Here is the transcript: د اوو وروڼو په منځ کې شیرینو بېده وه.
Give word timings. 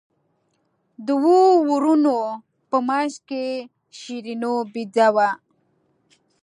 د 1.05 1.07
اوو 1.21 1.39
وروڼو 1.69 2.19
په 2.69 2.77
منځ 2.87 3.13
کې 3.27 3.45
شیرینو 3.99 4.53
بېده 4.73 5.07
وه. 5.15 5.29